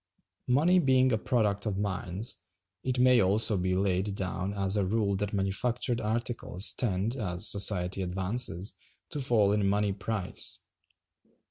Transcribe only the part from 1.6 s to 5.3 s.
of mines, it may also be laid down as a rule